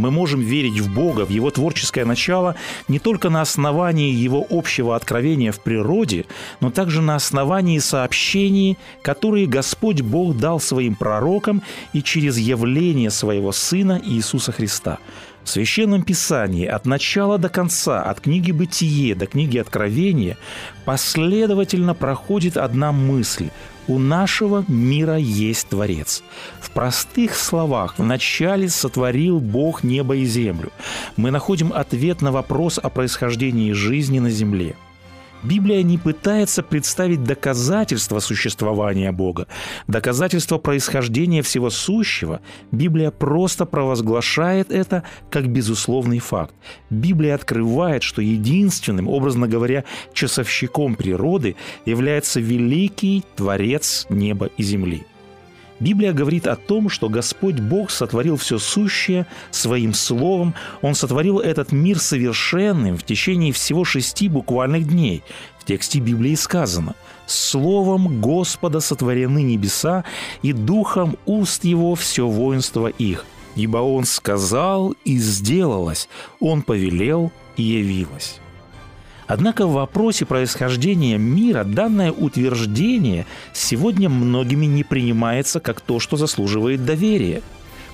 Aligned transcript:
Мы 0.00 0.10
можем 0.10 0.40
верить 0.40 0.80
в 0.80 0.92
Бога, 0.92 1.26
в 1.26 1.30
Его 1.30 1.50
творческое 1.50 2.06
начало 2.06 2.56
не 2.88 2.98
только 2.98 3.28
на 3.28 3.42
основании 3.42 4.14
Его 4.14 4.46
общего 4.48 4.96
откровения 4.96 5.52
в 5.52 5.60
природе, 5.60 6.24
но 6.60 6.70
также 6.70 7.02
на 7.02 7.16
основании 7.16 7.78
сообщений, 7.78 8.78
которые 9.02 9.46
Господь 9.46 10.00
Бог 10.00 10.38
дал 10.38 10.58
своим 10.58 10.94
пророкам 10.94 11.62
и 11.92 12.02
через 12.02 12.38
явление 12.38 13.10
своего 13.10 13.52
Сына 13.52 14.00
Иисуса 14.02 14.52
Христа. 14.52 14.98
В 15.44 15.48
Священном 15.48 16.02
Писании 16.02 16.66
от 16.66 16.86
начала 16.86 17.38
до 17.38 17.48
конца, 17.48 18.02
от 18.02 18.20
книги 18.20 18.52
«Бытие» 18.52 19.14
до 19.14 19.26
книги 19.26 19.58
«Откровения» 19.58 20.36
последовательно 20.84 21.94
проходит 21.94 22.56
одна 22.56 22.92
мысль– 22.92 23.48
у 23.90 23.98
нашего 23.98 24.64
мира 24.68 25.16
есть 25.16 25.68
Творец. 25.68 26.22
В 26.60 26.70
простых 26.70 27.34
словах, 27.34 27.94
вначале 27.98 28.68
сотворил 28.68 29.40
Бог 29.40 29.82
небо 29.82 30.14
и 30.14 30.24
землю. 30.26 30.70
Мы 31.16 31.32
находим 31.32 31.72
ответ 31.72 32.22
на 32.22 32.30
вопрос 32.30 32.78
о 32.78 32.88
происхождении 32.88 33.72
жизни 33.72 34.20
на 34.20 34.30
земле– 34.30 34.76
Библия 35.42 35.82
не 35.82 35.98
пытается 35.98 36.62
представить 36.62 37.24
доказательства 37.24 38.20
существования 38.20 39.12
Бога, 39.12 39.46
доказательства 39.86 40.58
происхождения 40.58 41.42
всего 41.42 41.70
сущего. 41.70 42.40
Библия 42.72 43.10
просто 43.10 43.64
провозглашает 43.64 44.70
это 44.70 45.02
как 45.30 45.48
безусловный 45.48 46.18
факт. 46.18 46.54
Библия 46.90 47.34
открывает, 47.34 48.02
что 48.02 48.20
единственным, 48.20 49.08
образно 49.08 49.48
говоря, 49.48 49.84
часовщиком 50.12 50.94
природы 50.94 51.56
является 51.86 52.40
великий 52.40 53.24
Творец 53.36 54.06
неба 54.10 54.50
и 54.56 54.62
земли. 54.62 55.06
Библия 55.80 56.12
говорит 56.12 56.46
о 56.46 56.56
том, 56.56 56.90
что 56.90 57.08
Господь 57.08 57.58
Бог 57.58 57.90
сотворил 57.90 58.36
все 58.36 58.58
сущее 58.58 59.26
своим 59.50 59.94
словом. 59.94 60.54
Он 60.82 60.94
сотворил 60.94 61.40
этот 61.40 61.72
мир 61.72 61.98
совершенным 61.98 62.98
в 62.98 63.02
течение 63.02 63.52
всего 63.52 63.84
шести 63.84 64.28
буквальных 64.28 64.86
дней. 64.86 65.22
В 65.58 65.64
тексте 65.64 65.98
Библии 65.98 66.34
сказано 66.34 66.94
«Словом 67.26 68.20
Господа 68.20 68.80
сотворены 68.80 69.42
небеса, 69.42 70.04
и 70.42 70.52
духом 70.52 71.16
уст 71.24 71.64
Его 71.64 71.94
все 71.94 72.26
воинство 72.26 72.88
их. 72.88 73.24
Ибо 73.56 73.78
Он 73.78 74.04
сказал, 74.04 74.94
и 75.04 75.16
сделалось, 75.18 76.08
Он 76.40 76.62
повелел, 76.62 77.32
и 77.56 77.62
явилось». 77.62 78.38
Однако 79.30 79.68
в 79.68 79.74
вопросе 79.74 80.26
происхождения 80.26 81.16
мира 81.16 81.62
данное 81.62 82.10
утверждение 82.10 83.26
сегодня 83.52 84.08
многими 84.08 84.66
не 84.66 84.82
принимается 84.82 85.60
как 85.60 85.80
то, 85.80 86.00
что 86.00 86.16
заслуживает 86.16 86.84
доверия. 86.84 87.40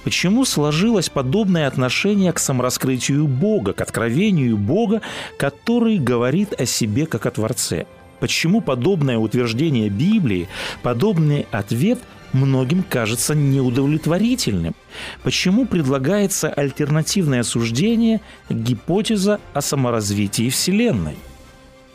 Почему 0.03 0.47
сложилось 0.47 1.11
подобное 1.11 1.67
отношение 1.67 2.33
к 2.33 2.39
самораскрытию 2.39 3.27
Бога, 3.27 3.75
к 3.75 3.83
откровению 3.83 4.57
Бога, 4.57 5.03
который 5.39 5.99
говорит 5.99 6.59
о 6.59 6.65
себе 6.65 7.05
как 7.05 7.27
о 7.27 7.31
Творце? 7.31 7.85
Почему 8.19 8.63
подобное 8.63 9.19
утверждение 9.19 9.91
Библии, 9.91 10.49
подобный 10.83 11.47
ответ 11.51 11.99
многим 12.33 12.83
кажется 12.83 13.35
неудовлетворительным? 13.35 14.75
Почему 15.23 15.67
предлагается 15.67 16.49
альтернативное 16.49 17.43
суждение, 17.43 18.21
гипотеза 18.49 19.41
о 19.55 19.61
саморазвитии 19.61 20.51
Вселенной? 20.51 21.17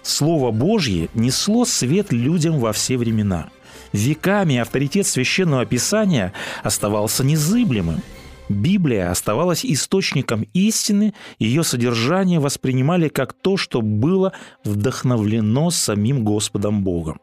Слово 0.04 0.52
Божье 0.52 1.10
несло 1.14 1.66
свет 1.66 2.12
людям 2.12 2.60
во 2.60 2.74
все 2.74 2.98
времена. 2.98 3.50
Веками 3.94 4.58
авторитет 4.58 5.06
священного 5.06 5.66
писания 5.66 6.34
оставался 6.64 7.24
незыблемым. 7.24 8.02
Библия 8.50 9.12
оставалась 9.12 9.66
источником 9.66 10.46
истины, 10.54 11.14
ее 11.40 11.64
содержание 11.64 12.40
воспринимали 12.40 13.08
как 13.08 13.34
то, 13.34 13.56
что 13.56 13.82
было 13.82 14.34
вдохновлено 14.64 15.70
самим 15.70 16.26
Господом 16.26 16.84
Богом. 16.84 17.20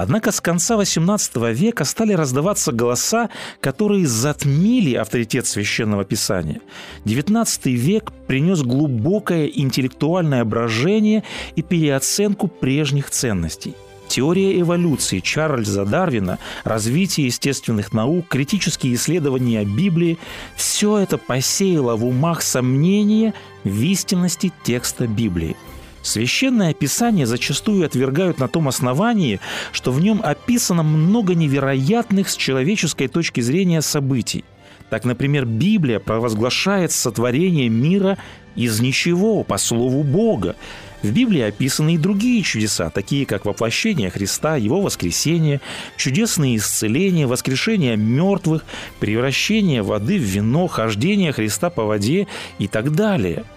Однако 0.00 0.32
с 0.32 0.40
конца 0.40 0.76
XVIII 0.76 1.52
века 1.52 1.84
стали 1.84 2.14
раздаваться 2.14 2.72
голоса, 2.72 3.28
которые 3.60 4.06
затмили 4.06 4.94
авторитет 4.94 5.46
Священного 5.46 6.06
Писания. 6.06 6.62
XIX 7.04 7.46
век 7.72 8.10
принес 8.26 8.62
глубокое 8.62 9.46
интеллектуальное 9.46 10.42
брожение 10.46 11.22
и 11.54 11.62
переоценку 11.62 12.48
прежних 12.48 13.10
ценностей– 13.10 13.74
Теория 14.08 14.60
эволюции 14.60 15.20
Чарльза 15.20 15.84
Дарвина, 15.84 16.40
развитие 16.64 17.26
естественных 17.26 17.92
наук, 17.92 18.26
критические 18.26 18.94
исследования 18.94 19.64
Библии– 19.64 20.18
все 20.56 20.98
это 20.98 21.16
посеяло 21.16 21.94
в 21.94 22.04
умах 22.04 22.42
сомнения 22.42 23.34
в 23.62 23.80
истинности 23.82 24.50
текста 24.64 25.06
Библии– 25.06 25.56
Священное 26.02 26.72
Писание 26.72 27.26
зачастую 27.26 27.84
отвергают 27.84 28.38
на 28.38 28.48
том 28.48 28.68
основании, 28.68 29.40
что 29.72 29.92
в 29.92 30.00
нем 30.00 30.20
описано 30.22 30.82
много 30.82 31.34
невероятных 31.34 32.28
с 32.30 32.36
человеческой 32.36 33.08
точки 33.08 33.40
зрения 33.40 33.82
событий. 33.82 34.44
Так, 34.88 35.04
например, 35.04 35.44
Библия 35.44 36.00
провозглашает 36.00 36.90
сотворение 36.90 37.68
мира 37.68 38.18
из 38.56 38.80
ничего, 38.80 39.44
по 39.44 39.56
слову 39.56 40.02
Бога. 40.02 40.56
В 41.02 41.12
Библии 41.12 41.40
описаны 41.40 41.94
и 41.94 41.98
другие 41.98 42.42
чудеса, 42.42 42.90
такие 42.90 43.24
как 43.24 43.46
воплощение 43.46 44.10
Христа, 44.10 44.56
Его 44.56 44.80
воскресение, 44.80 45.60
чудесные 45.96 46.56
исцеления, 46.56 47.26
воскрешение 47.26 47.96
мертвых, 47.96 48.64
превращение 48.98 49.82
воды 49.82 50.18
в 50.18 50.22
вино, 50.22 50.66
хождение 50.66 51.32
Христа 51.32 51.70
по 51.70 51.84
воде 51.84 52.26
и 52.58 52.66
так 52.66 52.92
далее– 52.92 53.44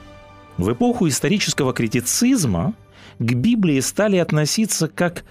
в 0.58 0.72
эпоху 0.72 1.08
исторического 1.08 1.74
критицизма 1.74 2.74
к 3.20 3.34
Библии 3.34 3.80
стали 3.80 4.18
относиться 4.18 4.88
как 4.88 5.24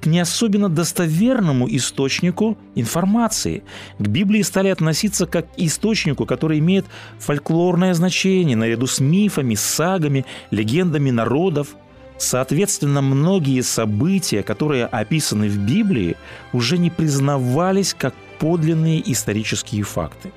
к 0.00 0.06
не 0.06 0.20
особенно 0.20 0.70
достоверному 0.70 1.68
источнику 1.68 2.56
информации. 2.74 3.62
К 3.98 4.08
Библии 4.08 4.40
стали 4.42 4.68
относиться 4.68 5.26
как 5.26 5.52
к 5.52 5.58
источнику, 5.58 6.24
который 6.24 6.58
имеет 6.58 6.86
фольклорное 7.18 7.92
значение 7.92 8.56
наряду 8.56 8.86
с 8.86 8.98
мифами, 9.00 9.54
сагами, 9.54 10.24
легендами 10.50 11.10
народов. 11.10 11.76
Соответственно, 12.16 13.02
многие 13.02 13.60
события, 13.60 14.42
которые 14.42 14.86
описаны 14.86 15.48
в 15.48 15.58
Библии, 15.58 16.16
уже 16.52 16.78
не 16.78 16.90
признавались 16.90 17.94
как 17.94 18.14
подлинные 18.38 19.02
исторические 19.12 19.82
факты. 19.82 20.30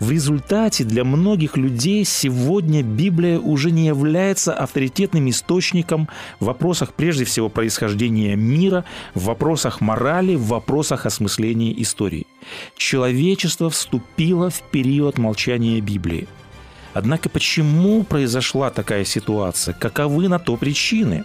В 0.00 0.10
результате 0.10 0.84
для 0.84 1.04
многих 1.04 1.58
людей 1.58 2.06
сегодня 2.06 2.82
Библия 2.82 3.38
уже 3.38 3.70
не 3.70 3.86
является 3.86 4.54
авторитетным 4.54 5.28
источником 5.28 6.08
в 6.40 6.46
вопросах 6.46 6.94
прежде 6.94 7.26
всего 7.26 7.50
происхождения 7.50 8.34
мира, 8.34 8.86
в 9.14 9.24
вопросах 9.24 9.82
морали, 9.82 10.36
в 10.36 10.46
вопросах 10.46 11.04
осмысления 11.04 11.74
истории. 11.82 12.26
Человечество 12.76 13.68
вступило 13.68 14.48
в 14.48 14.62
период 14.62 15.18
молчания 15.18 15.78
Библии. 15.82 16.28
Однако 16.94 17.28
почему 17.28 18.02
произошла 18.02 18.70
такая 18.70 19.04
ситуация? 19.04 19.74
Каковы 19.74 20.28
на 20.28 20.38
то 20.38 20.56
причины? 20.56 21.24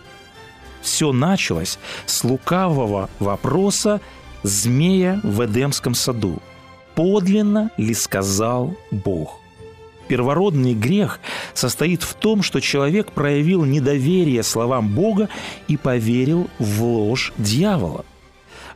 Все 0.82 1.14
началось 1.14 1.80
с 2.06 2.26
лукавого 2.26 3.10
вопроса 3.20 4.02
змея 4.44 5.22
в 5.24 5.46
Эдемском 5.46 5.96
саду– 5.96 6.42
подлинно 6.96 7.72
ли 7.78 7.94
сказал 7.94 8.76
Бог. 8.92 9.40
Первородный 10.08 10.74
грех 10.74 11.20
состоит 11.54 12.04
в 12.04 12.14
том, 12.14 12.44
что 12.44 12.60
человек 12.60 13.12
проявил 13.12 13.66
недоверие 13.66 14.44
словам 14.44 14.90
Бога 14.90 15.30
и 15.68 15.78
поверил 15.78 16.48
в 16.60 16.84
ложь 16.84 17.34
дьявола. 17.38 18.06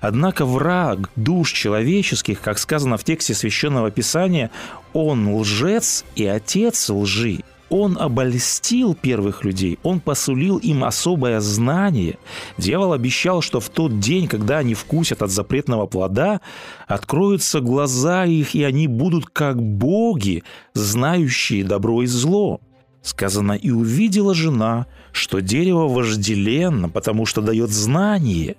Однако 0.01 0.45
враг 0.45 1.10
душ 1.16 1.51
человеческих, 1.51 2.42
как 2.42 2.57
сказано 2.57 2.98
в 2.98 3.04
тексте 3.04 3.33
Священного 3.33 3.92
Писания, 3.92 4.50
он 4.94 5.36
лжец 5.36 6.06
и 6.15 6.25
отец 6.25 6.89
лжи– 6.89 7.39
он 7.69 7.98
обольстил 7.98 8.95
первых 8.95 9.44
людей, 9.44 9.80
он 9.83 10.00
посулил 10.00 10.57
им 10.57 10.83
особое 10.83 11.39
знание. 11.39 12.18
Дьявол 12.57 12.94
обещал, 12.94 13.42
что 13.42 13.60
в 13.60 13.69
тот 13.69 14.00
день, 14.00 14.27
когда 14.27 14.60
они 14.60 14.74
вкусят 14.74 15.21
от 15.21 15.31
запретного 15.31 15.86
плода, 15.86 16.42
откроются 16.88 17.62
глаза 17.62 18.25
их, 18.25 18.56
и 18.56 18.63
они 18.63 18.88
будут 18.88 19.27
как 19.27 19.62
боги, 19.62 20.44
знающие 20.74 21.63
добро 21.63 22.04
и 22.04 22.07
зло. 22.07 22.62
Сказано, 23.01 23.54
и 23.54 23.72
увидела 23.72 24.33
жена, 24.33 24.86
что 25.12 25.39
дерево 25.39 25.88
вожделенно, 25.88 26.89
потому 26.89 27.25
что 27.25 27.42
дает 27.42 27.69
знание, 27.69 28.57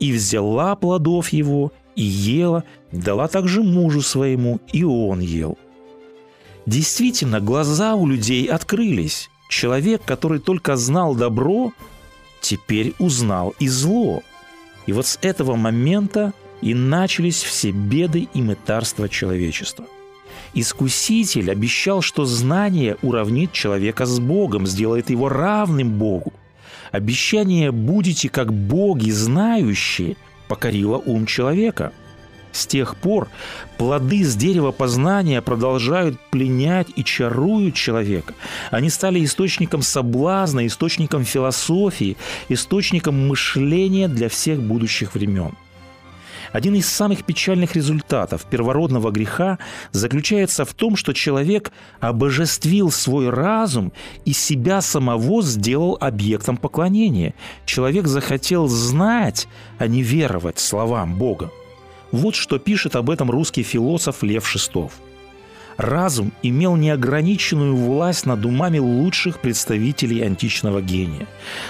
и 0.00 0.12
взяла 0.12 0.74
плодов 0.76 1.28
его, 1.28 1.72
и 1.94 2.02
ела, 2.02 2.64
дала 2.90 3.28
также 3.28 3.62
мужу 3.62 4.00
своему, 4.00 4.60
и 4.72 4.82
он 4.82 5.20
ел. 5.20 5.58
Действительно, 6.66 7.40
глаза 7.40 7.94
у 7.94 8.06
людей 8.06 8.46
открылись. 8.46 9.30
Человек, 9.48 10.02
который 10.04 10.38
только 10.38 10.76
знал 10.76 11.14
добро, 11.14 11.72
теперь 12.40 12.94
узнал 12.98 13.54
и 13.58 13.68
зло. 13.68 14.22
И 14.86 14.92
вот 14.92 15.06
с 15.06 15.18
этого 15.22 15.56
момента 15.56 16.32
и 16.60 16.74
начались 16.74 17.42
все 17.42 17.70
беды 17.70 18.28
и 18.32 18.42
мытарства 18.42 19.08
человечества. 19.08 19.86
Искуситель 20.54 21.50
обещал, 21.50 22.02
что 22.02 22.24
знание 22.24 22.96
уравнит 23.02 23.52
человека 23.52 24.06
с 24.06 24.20
Богом, 24.20 24.66
сделает 24.66 25.10
его 25.10 25.28
равным 25.28 25.98
Богу. 25.98 26.32
Обещание 26.92 27.72
«будете 27.72 28.28
как 28.28 28.52
боги 28.52 29.10
знающие» 29.10 30.16
покорило 30.46 30.98
ум 30.98 31.26
человека– 31.26 31.92
с 32.52 32.66
тех 32.66 32.96
пор 32.96 33.28
плоды 33.78 34.24
с 34.24 34.36
дерева 34.36 34.70
познания 34.70 35.42
продолжают 35.42 36.20
пленять 36.30 36.88
и 36.94 37.04
чаруют 37.04 37.74
человека. 37.74 38.34
Они 38.70 38.90
стали 38.90 39.24
источником 39.24 39.82
соблазна, 39.82 40.66
источником 40.66 41.24
философии, 41.24 42.16
источником 42.48 43.28
мышления 43.28 44.08
для 44.08 44.28
всех 44.28 44.60
будущих 44.60 45.14
времен. 45.14 45.54
Один 46.52 46.74
из 46.74 46.86
самых 46.86 47.24
печальных 47.24 47.74
результатов 47.74 48.44
первородного 48.44 49.10
греха 49.10 49.58
заключается 49.92 50.64
в 50.64 50.74
том, 50.74 50.96
что 50.96 51.14
человек 51.14 51.72
обожествил 52.00 52.90
свой 52.90 53.30
разум 53.30 53.92
и 54.26 54.32
себя 54.32 54.82
самого 54.82 55.42
сделал 55.42 55.96
объектом 56.00 56.58
поклонения. 56.58 57.34
Человек 57.64 58.06
захотел 58.06 58.68
знать, 58.68 59.48
а 59.78 59.86
не 59.86 60.02
веровать 60.02 60.58
словам 60.58 61.16
Бога. 61.16 61.50
Вот 62.12 62.34
что 62.34 62.58
пишет 62.58 62.94
об 62.94 63.08
этом 63.08 63.30
русский 63.30 63.62
философ 63.62 64.22
Лев 64.22 64.46
Шестов. 64.46 64.92
Разум 65.78 66.32
имел 66.42 66.76
неограниченную 66.76 67.74
власть 67.74 68.26
над 68.26 68.44
умами 68.44 68.78
лучших 68.78 69.40
представителей 69.40 70.20
античного 70.20 70.82
гения. 70.82 71.26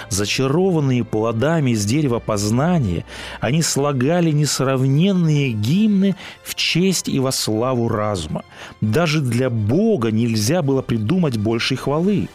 Зачарованные 0.09 1.05
плодами 1.05 1.71
из 1.71 1.85
дерева 1.85 2.19
познания, 2.19 3.05
они 3.39 3.61
слагали 3.61 4.31
несравненные 4.31 5.51
гимны 5.51 6.17
в 6.43 6.55
честь 6.55 7.07
и 7.07 7.19
во 7.19 7.31
славу 7.31 7.87
разума. 7.87 8.43
Даже 8.81 9.21
для 9.21 9.49
Бога 9.49 10.11
нельзя 10.11 10.61
было 10.61 10.81
придумать 10.81 11.37
большей 11.37 11.77
хвалы. 11.77 12.27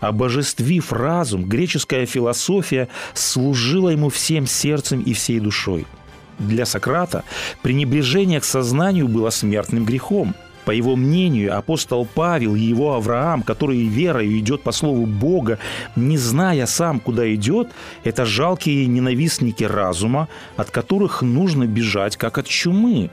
Обожествив 0.00 0.92
разум, 0.92 1.44
греческая 1.44 2.04
философия 2.04 2.88
служила 3.14 3.88
ему 3.88 4.10
всем 4.10 4.46
сердцем 4.46 5.00
и 5.00 5.14
всей 5.14 5.40
душой– 5.40 5.86
для 6.38 6.66
Сократа 6.66 7.24
пренебрежение 7.62 8.40
к 8.40 8.44
сознанию 8.44 9.08
было 9.08 9.30
смертным 9.30 9.84
грехом. 9.84 10.34
По 10.64 10.72
его 10.72 10.96
мнению, 10.96 11.56
апостол 11.56 12.04
Павел 12.12 12.56
и 12.56 12.60
его 12.60 12.94
Авраам, 12.94 13.44
который 13.44 13.86
верою 13.86 14.36
идет 14.36 14.62
по 14.62 14.72
слову 14.72 15.06
Бога, 15.06 15.60
не 15.94 16.18
зная 16.18 16.66
сам, 16.66 16.98
куда 16.98 17.32
идет, 17.32 17.68
это 18.02 18.24
жалкие 18.24 18.86
ненавистники 18.86 19.62
разума, 19.62 20.26
от 20.56 20.70
которых 20.70 21.22
нужно 21.22 21.66
бежать, 21.66 22.16
как 22.16 22.38
от 22.38 22.48
чумы. 22.48 23.10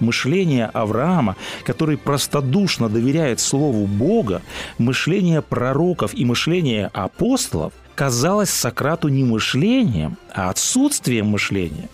Мышление 0.00 0.66
Авраама, 0.66 1.36
который 1.64 1.98
простодушно 1.98 2.88
доверяет 2.88 3.38
Слову 3.38 3.86
Бога, 3.86 4.42
мышление 4.78 5.40
пророков 5.40 6.14
и 6.14 6.24
мышление 6.24 6.90
апостолов 6.92 7.74
казалось 7.94 8.50
Сократу 8.50 9.08
не 9.08 9.24
мышлением, 9.24 10.16
а 10.32 10.48
отсутствием 10.50 11.26
мышления 11.26 11.88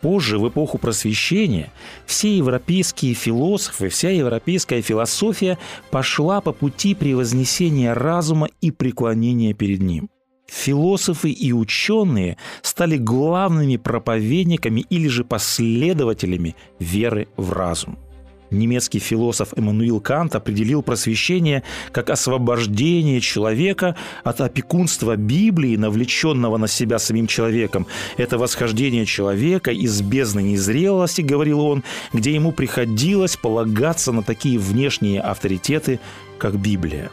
Позже, 0.00 0.38
в 0.38 0.48
эпоху 0.48 0.78
просвещения, 0.78 1.72
все 2.06 2.36
европейские 2.36 3.14
философы, 3.14 3.88
вся 3.88 4.10
европейская 4.10 4.80
философия 4.80 5.58
пошла 5.90 6.40
по 6.40 6.52
пути 6.52 6.94
превознесения 6.94 7.94
разума 7.94 8.48
и 8.60 8.70
преклонения 8.70 9.52
перед 9.52 9.80
ним. 9.82 10.08
Философы 10.46 11.30
и 11.30 11.52
ученые 11.52 12.36
стали 12.62 12.96
главными 12.96 13.76
проповедниками 13.76 14.80
или 14.90 15.06
же 15.06 15.22
последователями 15.22 16.56
веры 16.78 17.28
в 17.36 17.52
разум– 17.52 17.98
Немецкий 18.50 18.98
философ 18.98 19.52
Эммануил 19.56 20.00
Кант 20.00 20.34
определил 20.34 20.82
просвещение 20.82 21.62
как 21.92 22.10
освобождение 22.10 23.20
человека 23.20 23.96
от 24.24 24.40
опекунства 24.40 25.16
Библии, 25.16 25.76
навлеченного 25.76 26.56
на 26.56 26.66
себя 26.66 26.98
самим 26.98 27.26
человеком. 27.26 27.86
Это 28.16 28.38
восхождение 28.38 29.06
человека 29.06 29.70
из 29.70 30.02
бездны 30.02 30.42
незрелости, 30.42 31.22
говорил 31.22 31.60
он, 31.60 31.84
где 32.12 32.34
ему 32.34 32.52
приходилось 32.52 33.36
полагаться 33.36 34.12
на 34.12 34.22
такие 34.22 34.58
внешние 34.58 35.20
авторитеты, 35.20 36.00
как 36.38 36.58
Библия. 36.58 37.10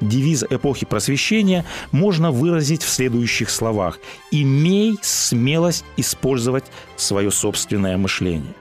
Девиз 0.00 0.44
эпохи 0.50 0.86
просвещения 0.86 1.64
можно 1.92 2.30
выразить 2.30 2.82
в 2.82 2.88
следующих 2.88 3.48
словах 3.48 4.00
«Имей 4.32 4.98
смелость 5.02 5.84
использовать 5.96 6.64
свое 6.96 7.30
собственное 7.30 7.96
мышление». 7.96 8.54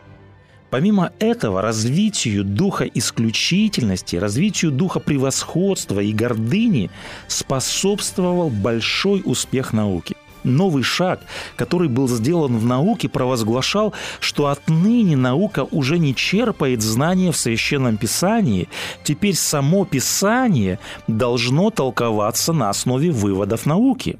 Помимо 0.73 1.11
этого, 1.19 1.61
развитию 1.61 2.43
духа 2.43 2.85
исключительности, 2.85 4.15
развитию 4.15 4.71
духа 4.71 4.99
превосходства 4.99 5.99
и 5.99 6.11
гордыни 6.11 6.89
способствовал 7.27 8.49
большой 8.49 9.21
успех 9.23 9.71
науки. 9.71 10.15
Новый 10.43 10.81
шаг, 10.81 11.21
который 11.57 11.89
был 11.89 12.07
сделан 12.07 12.57
в 12.57 12.65
науке, 12.65 13.07
провозглашал, 13.07 13.93
что 14.19 14.47
отныне 14.47 15.15
наука 15.15 15.67
уже 15.69 15.99
не 15.99 16.15
черпает 16.15 16.81
знания 16.81 17.31
в 17.31 17.37
Священном 17.37 17.97
Писании, 17.97 18.67
теперь 19.03 19.35
само 19.35 19.85
Писание 19.85 20.79
должно 21.07 21.69
толковаться 21.69 22.51
на 22.51 22.71
основе 22.71 23.11
выводов 23.11 23.67
науки. 23.67 24.17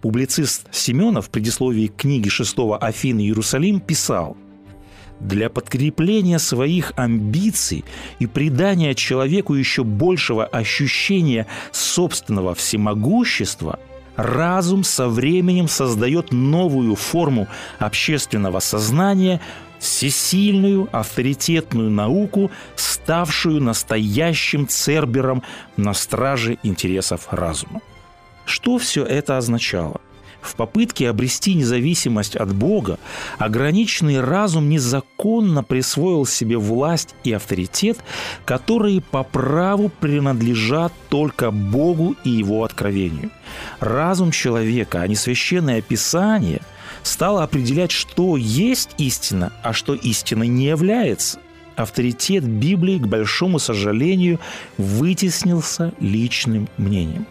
Публицист 0.00 0.66
Семенов 0.72 1.26
в 1.26 1.28
предисловии 1.28 1.88
книги 1.88 2.30
6 2.30 2.56
Афины 2.80 3.20
Иерусалим 3.20 3.78
писал– 3.78 4.38
для 5.22 5.48
подкрепления 5.48 6.38
своих 6.38 6.92
амбиций 6.96 7.84
и 8.18 8.26
придания 8.26 8.94
человеку 8.94 9.54
еще 9.54 9.84
большего 9.84 10.44
ощущения 10.44 11.46
собственного 11.70 12.54
всемогущества, 12.54 13.78
разум 14.16 14.84
со 14.84 15.08
временем 15.08 15.68
создает 15.68 16.32
новую 16.32 16.96
форму 16.96 17.48
общественного 17.78 18.58
сознания, 18.60 19.40
всесильную 19.78 20.88
авторитетную 20.92 21.90
науку, 21.90 22.50
ставшую 22.76 23.62
настоящим 23.62 24.68
цербером 24.68 25.42
на 25.76 25.94
страже 25.94 26.58
интересов 26.62 27.28
разума. 27.30 27.80
Что 28.44 28.78
все 28.78 29.04
это 29.04 29.38
означало– 29.38 30.00
в 30.42 30.54
попытке 30.56 31.08
обрести 31.08 31.54
независимость 31.54 32.36
от 32.36 32.54
Бога, 32.54 32.98
ограниченный 33.38 34.20
разум 34.20 34.68
незаконно 34.68 35.62
присвоил 35.62 36.26
себе 36.26 36.58
власть 36.58 37.14
и 37.24 37.32
авторитет, 37.32 37.98
которые 38.44 39.00
по 39.00 39.22
праву 39.22 39.90
принадлежат 40.00 40.92
только 41.08 41.50
Богу 41.50 42.16
и 42.24 42.30
Его 42.30 42.64
откровению. 42.64 43.30
Разум 43.80 44.30
человека, 44.32 45.00
а 45.00 45.06
не 45.06 45.14
священное 45.14 45.80
Писание, 45.80 46.60
стало 47.02 47.42
определять, 47.42 47.90
что 47.90 48.36
есть 48.36 48.90
истина, 48.98 49.52
а 49.62 49.72
что 49.72 49.94
истиной 49.94 50.48
не 50.48 50.66
является– 50.66 51.38
авторитет 51.76 52.44
Библии, 52.44 52.98
к 52.98 53.06
большому 53.06 53.58
сожалению, 53.58 54.38
вытеснился 54.78 55.92
личным 56.00 56.68
мнением. 56.76 57.26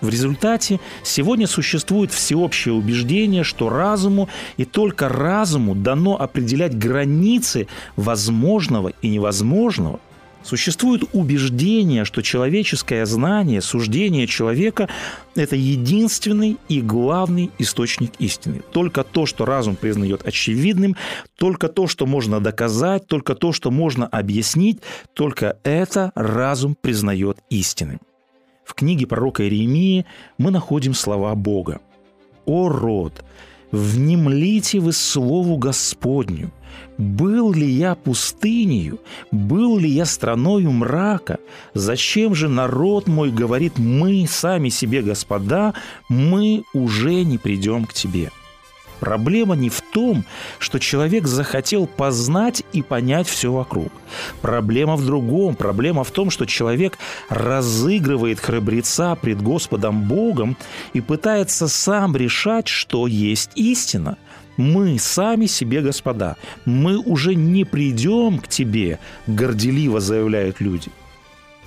В 0.00 0.08
результате 0.08 0.80
сегодня 1.02 1.46
существует 1.46 2.10
всеобщее 2.12 2.74
убеждение, 2.74 3.44
что 3.44 3.68
разуму 3.68 4.28
и 4.56 4.64
только 4.64 5.08
разуму 5.08 5.74
дано 5.74 6.20
определять 6.20 6.76
границы 6.76 7.66
возможного 7.96 8.92
и 9.02 9.08
невозможного. 9.08 10.00
Существует 10.42 11.02
убеждение, 11.12 12.06
что 12.06 12.22
человеческое 12.22 13.04
знание, 13.04 13.60
суждение 13.60 14.26
человека– 14.26 14.88
это 15.34 15.54
единственный 15.54 16.56
и 16.68 16.80
главный 16.80 17.50
источник 17.58 18.12
истины. 18.18 18.62
Только 18.72 19.04
то, 19.04 19.26
что 19.26 19.44
разум 19.44 19.76
признает 19.76 20.26
очевидным, 20.26 20.96
только 21.36 21.68
то, 21.68 21.86
что 21.86 22.06
можно 22.06 22.40
доказать, 22.40 23.06
только 23.06 23.34
то, 23.34 23.52
что 23.52 23.70
можно 23.70 24.06
объяснить, 24.06 24.80
только 25.12 25.58
это 25.62 26.10
разум 26.14 26.74
признает 26.80 27.38
истинным. 27.50 28.00
В 28.70 28.74
книге 28.74 29.08
пророка 29.08 29.42
Иеремии 29.42 30.06
мы 30.38 30.52
находим 30.52 30.94
слова 30.94 31.34
Бога. 31.34 31.80
«О 32.46 32.68
род, 32.68 33.24
внемлите 33.72 34.78
вы 34.78 34.92
слову 34.92 35.56
Господню, 35.56 36.52
был 36.96 37.52
ли 37.52 37.68
я 37.68 37.96
пустынею, 37.96 39.00
был 39.32 39.76
ли 39.76 39.90
я 39.90 40.04
страною 40.04 40.70
мрака? 40.70 41.40
Зачем 41.74 42.36
же 42.36 42.48
народ 42.48 43.08
мой 43.08 43.32
говорит, 43.32 43.76
мы 43.76 44.24
сами 44.28 44.68
себе, 44.68 45.02
господа, 45.02 45.74
мы 46.08 46.62
уже 46.72 47.24
не 47.24 47.38
придем 47.38 47.86
к 47.86 47.92
тебе?» 47.92 48.30
Проблема 49.00 49.56
не 49.56 49.70
в 49.70 49.80
том, 49.80 50.24
что 50.58 50.78
человек 50.78 51.26
захотел 51.26 51.86
познать 51.86 52.62
и 52.72 52.82
понять 52.82 53.26
все 53.26 53.50
вокруг. 53.50 53.90
Проблема 54.42 54.96
в 54.96 55.04
другом. 55.04 55.56
Проблема 55.56 56.04
в 56.04 56.10
том, 56.10 56.30
что 56.30 56.44
человек 56.44 56.98
разыгрывает 57.30 58.38
храбреца 58.40 59.14
пред 59.14 59.42
Господом 59.42 60.02
Богом 60.02 60.56
и 60.92 61.00
пытается 61.00 61.66
сам 61.66 62.14
решать, 62.14 62.68
что 62.68 63.06
есть 63.06 63.50
истина. 63.54 64.18
Мы 64.56 64.98
сами 64.98 65.46
себе 65.46 65.80
господа. 65.80 66.36
Мы 66.66 66.98
уже 66.98 67.34
не 67.34 67.64
придем 67.64 68.38
к 68.38 68.48
тебе, 68.48 68.98
горделиво 69.26 70.00
заявляют 70.00 70.60
люди. 70.60 70.90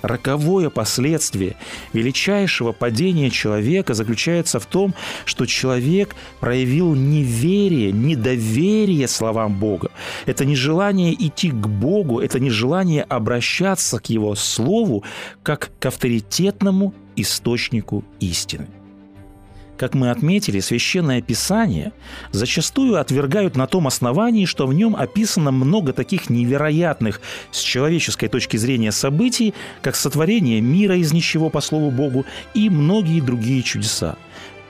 Роковое 0.04 0.68
последствие 0.68 1.56
величайшего 1.94 2.72
падения 2.72 3.30
человека 3.30 3.94
заключается 3.94 4.60
в 4.60 4.66
том, 4.66 4.94
что 5.24 5.46
человек 5.46 6.14
проявил 6.40 6.94
неверие, 6.94 7.90
недоверие 7.90 9.08
словам 9.08 9.58
Бога. 9.58 9.90
Это 10.26 10.44
не 10.44 10.56
желание 10.56 11.14
идти 11.14 11.50
к 11.50 11.66
Богу, 11.66 12.20
это 12.20 12.38
не 12.38 12.50
желание 12.50 13.02
обращаться 13.02 13.98
к 13.98 14.10
Его 14.10 14.34
Слову 14.34 15.04
как 15.42 15.70
к 15.80 15.86
авторитетному 15.86 16.92
источнику 17.16 18.04
истины. 18.20 18.68
Как 19.76 19.94
мы 19.94 20.10
отметили, 20.10 20.60
священное 20.60 21.20
писание 21.20 21.92
зачастую 22.30 23.00
отвергают 23.00 23.56
на 23.56 23.66
том 23.66 23.88
основании, 23.88 24.44
что 24.44 24.66
в 24.66 24.74
нем 24.74 24.94
описано 24.94 25.50
много 25.50 25.92
таких 25.92 26.30
невероятных 26.30 27.20
с 27.50 27.60
человеческой 27.60 28.28
точки 28.28 28.56
зрения 28.56 28.92
событий, 28.92 29.52
как 29.82 29.96
сотворение 29.96 30.60
мира 30.60 30.96
из 30.96 31.12
ничего 31.12 31.50
по 31.50 31.60
слову 31.60 31.90
Богу 31.90 32.24
и 32.54 32.70
многие 32.70 33.20
другие 33.20 33.62
чудеса. 33.62 34.16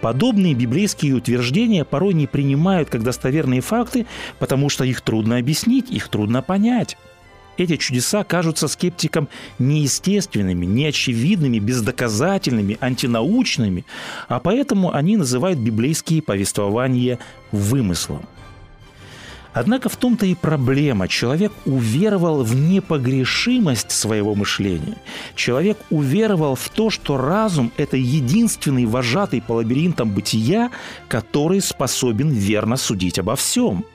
Подобные 0.01 0.55
библейские 0.55 1.15
утверждения 1.15 1.85
порой 1.85 2.15
не 2.15 2.27
принимают 2.27 2.91
как 2.91 3.03
достоверные 3.03 3.61
факты, 3.61 4.07
потому 4.39 4.69
что 4.69 4.85
их 4.85 5.01
трудно 5.01 5.39
объяснить, 5.39 5.91
их 5.91 6.09
трудно 6.09 6.43
понять. 6.43 6.97
Эти 7.57 7.77
чудеса 7.77 8.25
кажутся 8.25 8.69
скептикам 8.69 9.29
неестественными, 9.59 10.67
неочевидными, 10.67 11.59
бездоказательными, 11.59 12.79
антинаучными, 12.81 13.85
а 14.29 14.41
поэтому 14.41 14.93
они 14.93 15.17
называют 15.17 15.59
библейские 15.59 16.23
повествования 16.23 17.19
вымыслом. 17.53 18.23
Однако 19.53 19.89
в 19.89 19.97
том-то 19.97 20.27
и 20.27 20.35
проблема. 20.35 21.07
Человек 21.07 21.53
уверовал 21.65 22.43
в 22.43 22.57
непогрешимость 22.57 23.93
своего 23.93 24.35
мышления. 24.35 24.97
Человек 25.37 25.79
уверовал 25.91 26.57
в 26.57 26.69
то, 26.71 26.91
что 26.91 27.17
разум– 27.17 27.71
это 27.77 27.97
единственный 27.97 28.85
вожатый 28.85 29.41
по 29.41 29.53
лабиринтам 29.53 30.11
бытия, 30.11 30.73
который 31.07 31.61
способен 31.61 32.31
верно 32.31 32.77
судить 32.77 33.21
обо 33.21 33.37
всем– 33.37 33.85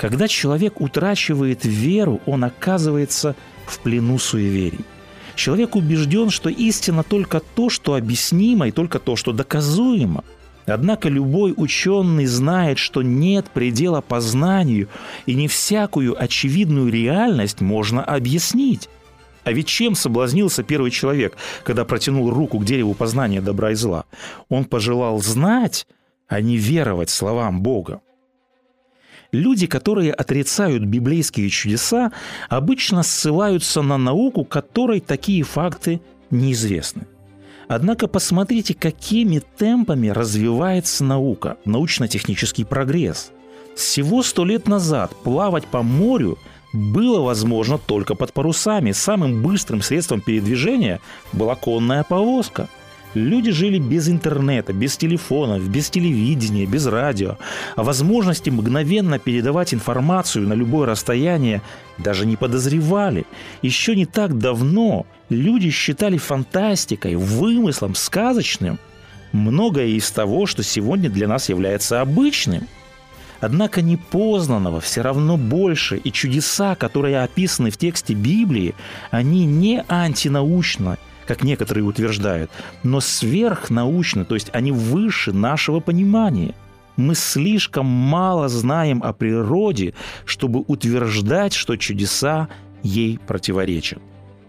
когда 0.00 0.28
человек 0.28 0.80
утрачивает 0.80 1.66
веру, 1.66 2.22
он 2.24 2.44
оказывается 2.44 3.36
в 3.66 3.78
плену 3.80 4.18
суеверий. 4.18 4.86
Человек 5.34 5.76
убежден, 5.76 6.30
что 6.30 6.48
истина 6.48 7.02
только 7.02 7.40
то, 7.40 7.68
что 7.68 7.94
объяснимо, 7.96 8.68
и 8.68 8.70
только 8.70 8.98
то, 8.98 9.14
что 9.14 9.32
доказуемо. 9.32 10.24
Однако 10.64 11.10
любой 11.10 11.52
ученый 11.54 12.24
знает, 12.24 12.78
что 12.78 13.02
нет 13.02 13.50
предела 13.50 14.00
познанию, 14.00 14.88
и 15.26 15.34
не 15.34 15.48
всякую 15.48 16.16
очевидную 16.18 16.90
реальность 16.90 17.60
можно 17.60 18.02
объяснить. 18.02 18.88
А 19.44 19.52
ведь 19.52 19.68
чем 19.68 19.94
соблазнился 19.94 20.62
первый 20.62 20.92
человек, 20.92 21.36
когда 21.62 21.84
протянул 21.84 22.30
руку 22.30 22.58
к 22.58 22.64
дереву 22.64 22.94
познания 22.94 23.42
добра 23.42 23.72
и 23.72 23.74
зла? 23.74 24.06
Он 24.48 24.64
пожелал 24.64 25.20
знать, 25.20 25.86
а 26.26 26.40
не 26.40 26.56
веровать 26.56 27.10
словам 27.10 27.60
Бога. 27.60 28.00
Люди, 29.32 29.66
которые 29.66 30.12
отрицают 30.12 30.82
библейские 30.84 31.48
чудеса, 31.50 32.10
обычно 32.48 33.02
ссылаются 33.02 33.80
на 33.82 33.96
науку, 33.96 34.44
которой 34.44 35.00
такие 35.00 35.44
факты 35.44 36.00
неизвестны. 36.30 37.06
Однако 37.68 38.08
посмотрите, 38.08 38.74
какими 38.74 39.40
темпами 39.56 40.08
развивается 40.08 41.04
наука, 41.04 41.56
научно-технический 41.64 42.64
прогресс. 42.64 43.30
Всего 43.76 44.24
сто 44.24 44.44
лет 44.44 44.66
назад 44.66 45.12
плавать 45.22 45.66
по 45.66 45.82
морю 45.82 46.36
было 46.72 47.20
возможно 47.20 47.78
только 47.78 48.16
под 48.16 48.32
парусами. 48.32 48.90
Самым 48.90 49.42
быстрым 49.42 49.82
средством 49.82 50.20
передвижения 50.20 51.00
была 51.32 51.54
конная 51.54 52.02
повозка– 52.02 52.68
Люди 53.14 53.50
жили 53.50 53.78
без 53.78 54.08
интернета, 54.08 54.72
без 54.72 54.96
телефонов, 54.96 55.68
без 55.68 55.90
телевидения, 55.90 56.64
без 56.64 56.86
радио. 56.86 57.38
О 57.74 57.82
возможности 57.82 58.50
мгновенно 58.50 59.18
передавать 59.18 59.74
информацию 59.74 60.46
на 60.46 60.52
любое 60.52 60.86
расстояние 60.86 61.60
даже 61.98 62.24
не 62.24 62.36
подозревали. 62.36 63.26
Еще 63.62 63.96
не 63.96 64.06
так 64.06 64.38
давно 64.38 65.06
люди 65.28 65.70
считали 65.70 66.18
фантастикой, 66.18 67.16
вымыслом, 67.16 67.96
сказочным 67.96 68.78
многое 69.32 69.88
из 69.88 70.08
того, 70.12 70.46
что 70.46 70.62
сегодня 70.62 71.10
для 71.10 71.26
нас 71.26 71.48
является 71.48 72.00
обычным. 72.00 72.68
Однако 73.40 73.82
непознанного 73.82 74.80
все 74.80 75.00
равно 75.00 75.36
больше, 75.36 75.96
и 75.96 76.12
чудеса, 76.12 76.74
которые 76.76 77.22
описаны 77.22 77.70
в 77.70 77.76
тексте 77.76 78.14
Библии, 78.14 78.74
они 79.10 79.46
не 79.46 79.82
антинаучно– 79.88 80.96
как 81.30 81.44
некоторые 81.44 81.84
утверждают, 81.84 82.50
но 82.82 82.98
сверхнаучно, 82.98 84.24
то 84.24 84.34
есть 84.34 84.50
они 84.52 84.72
выше 84.72 85.32
нашего 85.32 85.78
понимания. 85.78 86.56
Мы 86.96 87.14
слишком 87.14 87.86
мало 87.86 88.48
знаем 88.48 89.00
о 89.04 89.12
природе, 89.12 89.94
чтобы 90.24 90.64
утверждать, 90.66 91.52
что 91.52 91.76
чудеса 91.76 92.48
ей 92.82 93.20
противоречат. 93.28 94.00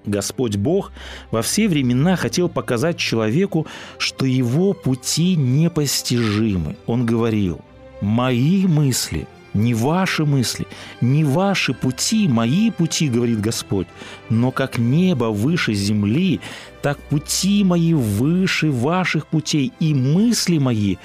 Господь 0.05 0.55
Бог 0.55 0.91
во 1.29 1.43
все 1.43 1.67
времена 1.67 2.15
хотел 2.15 2.49
показать 2.49 2.97
человеку, 2.97 3.67
что 3.99 4.25
его 4.25 4.73
пути 4.73 5.35
непостижимы. 5.35 6.77
Он 6.87 7.05
говорил, 7.05 7.61
«Мои 8.01 8.65
мысли– 8.65 9.27
не 9.53 9.73
ваши 9.73 10.25
мысли, 10.25 10.67
не 11.01 11.23
ваши 11.23 11.73
пути, 11.73 12.27
мои 12.27 12.71
пути, 12.71 13.09
говорит 13.09 13.41
Господь, 13.41 13.87
но 14.29 14.51
как 14.51 14.77
небо 14.77 15.25
выше 15.25 15.73
земли, 15.73 16.39
так 16.81 16.97
пути 16.99 17.63
мои 17.63 17.93
выше 17.93 18.71
ваших 18.71 19.27
путей, 19.27 19.73
и 19.79 19.93
мысли 19.93 20.57
мои 20.57 20.95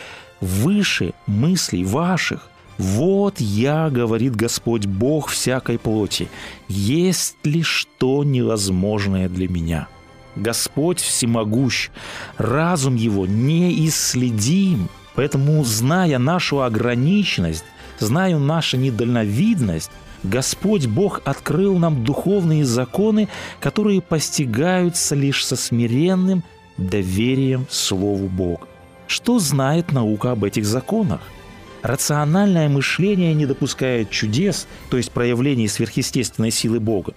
выше 0.41 1.12
мыслей 1.26 1.85
ваших. 1.85 2.50
Вот 2.79 3.41
я, 3.41 3.88
говорит 3.88 4.37
Господь 4.37 4.87
Бог 4.87 5.29
всякой 5.29 5.79
плоти, 5.79 6.29
есть 6.69 7.37
ли 7.45 7.62
что 7.62 8.23
невозможное 8.23 9.29
для 9.29 9.49
меня? 9.49 9.88
Господь 10.37 11.00
всемогущ, 11.00 11.88
разум 12.37 12.95
его 12.95 13.26
неисследим, 13.26 14.88
поэтому, 15.15 15.65
зная 15.65 16.19
нашу 16.19 16.61
ограниченность, 16.61 17.65
знаю 17.99 18.38
нашу 18.38 18.76
недальновидность, 18.76 19.91
Господь 20.23 20.87
Бог 20.87 21.23
открыл 21.25 21.79
нам 21.79 22.05
духовные 22.05 22.65
законы, 22.65 23.29
которые 23.61 24.00
постигаются 24.00 25.15
лишь 25.15 25.45
со 25.45 25.57
смиренным 25.57 26.43
доверием 26.76 27.67
Слову 27.71 28.29
Бога. 28.29 28.67
Что 29.07 29.38
знает 29.38 29.93
наука 29.93 30.33
об 30.33 30.45
этих 30.45 30.65
законах? 30.65 31.21
Рациональное 31.83 32.69
мышление 32.69 33.33
не 33.35 33.47
допускает 33.47 34.11
чудес, 34.11 34.67
то 34.91 34.97
есть 34.97 35.12
проявлений 35.12 35.69
сверхъестественной 35.69 36.50
силы 36.50 36.81
Бога. 36.81 37.15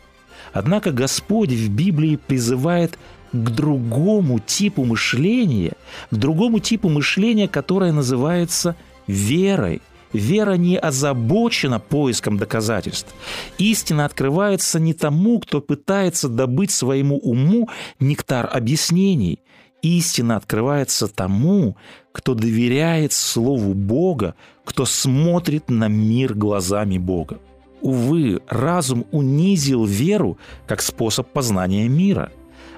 Однако 0.53 0.91
Господь 0.91 1.51
в 1.51 1.69
Библии 1.69 2.15
призывает 2.15 3.00
к 3.31 3.50
другому 3.50 4.39
типу 4.39 4.86
мышления, 4.86 5.74
к 6.12 6.15
другому 6.15 6.59
типу 6.59 6.89
мышления, 6.89 7.48
которое 7.48 7.91
называется 7.91 8.75
верой, 9.07 9.81
Вера 10.13 10.53
не 10.53 10.77
озабочена 10.77 11.79
поиском 11.79 12.37
доказательств. 12.37 13.13
Истина 13.57 14.05
открывается 14.05 14.79
не 14.79 14.93
тому, 14.93 15.39
кто 15.39 15.61
пытается 15.61 16.29
добыть 16.29 16.71
своему 16.71 17.17
уму 17.17 17.69
нектар 17.99 18.49
объяснений. 18.51 19.39
Истина 19.81 20.35
открывается 20.35 21.07
тому, 21.07 21.77
кто 22.11 22.33
доверяет 22.33 23.13
Слову 23.13 23.73
Бога, 23.73 24.35
кто 24.65 24.85
смотрит 24.85 25.69
на 25.69 25.87
мир 25.87 26.33
глазами 26.33 26.97
Бога. 26.97 27.39
Увы, 27.81 28.41
разум 28.49 29.05
унизил 29.11 29.85
веру 29.85 30.37
как 30.67 30.81
способ 30.81 31.29
познания 31.31 31.87
мира. 31.87 32.31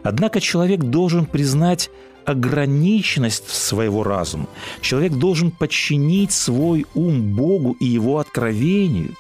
Однако 0.04 0.40
человек 0.42 0.82
должен 0.82 1.26
признать 1.26 1.90
ограниченность 2.26 3.50
своего 3.50 4.04
разума. 4.04 4.48
Человек 4.82 5.14
должен 5.14 5.52
подчинить 5.52 6.32
свой 6.32 6.86
ум 6.94 7.36
Богу 7.36 7.76
и 7.80 7.86
его 7.86 8.20
откровению. 8.20 9.16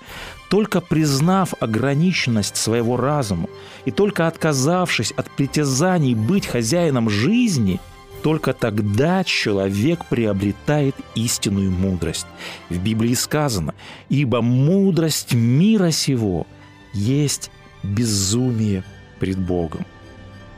Только 0.49 0.81
признав 0.81 1.53
ограниченность 1.61 2.57
своего 2.57 2.97
разума 2.97 3.47
и 3.85 3.91
только 3.91 4.27
отказавшись 4.27 5.11
от 5.11 5.31
притязаний 5.31 6.13
быть 6.13 6.45
хозяином 6.45 7.09
жизни, 7.09 7.79
только 8.21 8.53
тогда 8.53 9.23
человек 9.23 10.05
приобретает 10.05 10.95
истинную 11.15 11.71
мудрость. 11.71 12.27
В 12.69 12.77
Библии 12.77 13.15
сказано, 13.15 13.73
«Ибо 14.09 14.41
мудрость 14.41 15.33
мира 15.33 15.91
сего 15.91 16.45
есть 16.93 17.49
безумие 17.81 18.83
пред 19.19 19.39
Богом». 19.39 19.85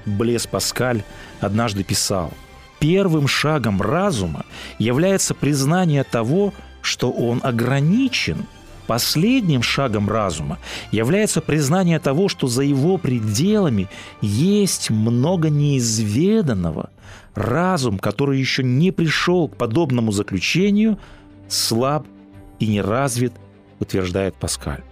Блес 0.05 0.45
Паскаль 0.47 1.03
однажды 1.43 1.83
писал, 1.83 2.31
«Первым 2.79 3.27
шагом 3.27 3.81
разума 3.81 4.45
является 4.79 5.33
признание 5.33 6.03
того, 6.03 6.53
что 6.81 7.11
он 7.11 7.39
ограничен. 7.43 8.45
Последним 8.87 9.63
шагом 9.63 10.09
разума 10.09 10.59
является 10.91 11.39
признание 11.39 11.99
того, 11.99 12.27
что 12.27 12.47
за 12.47 12.63
его 12.63 12.97
пределами 12.97 13.87
есть 14.21 14.89
много 14.89 15.49
неизведанного. 15.49 16.89
Разум, 17.33 17.97
который 17.97 18.39
еще 18.39 18.63
не 18.63 18.91
пришел 18.91 19.47
к 19.47 19.55
подобному 19.55 20.11
заключению, 20.11 20.99
слаб 21.47 22.05
и 22.59 22.67
не 22.67 22.81
развит, 22.81 23.33
утверждает 23.79 24.35
Паскаль. 24.35 24.83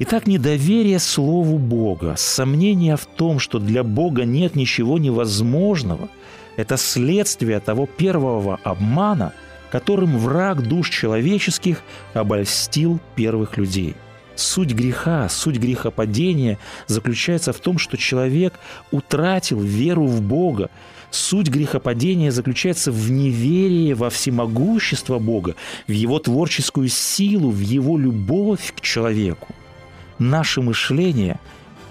Итак, 0.00 0.26
недоверие 0.26 0.98
Слову 0.98 1.56
Бога, 1.56 2.16
сомнение 2.16 2.96
в 2.96 3.06
том, 3.06 3.38
что 3.38 3.60
для 3.60 3.84
Бога 3.84 4.24
нет 4.24 4.56
ничего 4.56 4.98
невозможного, 4.98 6.08
это 6.56 6.76
следствие 6.76 7.60
того 7.60 7.86
первого 7.86 8.58
обмана, 8.64 9.32
которым 9.70 10.18
враг 10.18 10.66
душ 10.66 10.90
человеческих 10.90 11.80
обольстил 12.12 12.98
первых 13.14 13.56
людей. 13.56 13.94
Суть 14.34 14.72
греха, 14.74 15.28
суть 15.28 15.58
грехопадения 15.58 16.58
заключается 16.88 17.52
в 17.52 17.60
том, 17.60 17.78
что 17.78 17.96
человек 17.96 18.54
утратил 18.90 19.60
веру 19.60 20.06
в 20.06 20.20
Бога. 20.20 20.70
Суть 21.12 21.46
грехопадения 21.46 22.32
заключается 22.32 22.90
в 22.90 23.12
неверии 23.12 23.92
во 23.92 24.10
всемогущество 24.10 25.20
Бога, 25.20 25.54
в 25.86 25.92
Его 25.92 26.18
творческую 26.18 26.88
силу, 26.88 27.52
в 27.52 27.60
Его 27.60 27.96
любовь 27.96 28.74
к 28.76 28.80
человеку– 28.80 29.54
наше 30.18 30.60
мышление 30.60 31.40